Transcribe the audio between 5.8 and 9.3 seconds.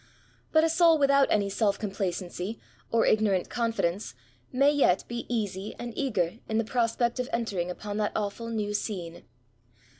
eager in the prospect of entering upon that awfdl new scene.